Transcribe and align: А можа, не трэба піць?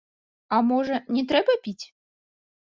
А 0.57 0.61
можа, 0.69 0.97
не 1.17 1.23
трэба 1.35 1.59
піць? 1.69 1.79